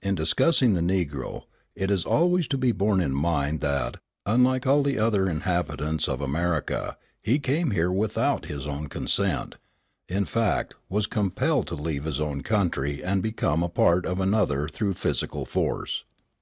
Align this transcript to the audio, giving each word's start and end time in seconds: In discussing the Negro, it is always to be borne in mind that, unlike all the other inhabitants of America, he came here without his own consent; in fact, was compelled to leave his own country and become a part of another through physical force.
In 0.00 0.14
discussing 0.14 0.72
the 0.72 0.80
Negro, 0.80 1.42
it 1.74 1.90
is 1.90 2.06
always 2.06 2.48
to 2.48 2.56
be 2.56 2.72
borne 2.72 3.02
in 3.02 3.14
mind 3.14 3.60
that, 3.60 3.98
unlike 4.24 4.66
all 4.66 4.82
the 4.82 4.98
other 4.98 5.28
inhabitants 5.28 6.08
of 6.08 6.22
America, 6.22 6.96
he 7.20 7.38
came 7.38 7.72
here 7.72 7.92
without 7.92 8.46
his 8.46 8.66
own 8.66 8.88
consent; 8.88 9.56
in 10.08 10.24
fact, 10.24 10.74
was 10.88 11.06
compelled 11.06 11.66
to 11.66 11.74
leave 11.74 12.04
his 12.04 12.18
own 12.18 12.42
country 12.42 13.04
and 13.04 13.22
become 13.22 13.62
a 13.62 13.68
part 13.68 14.06
of 14.06 14.20
another 14.20 14.68
through 14.68 14.94
physical 14.94 15.44
force. 15.44 16.06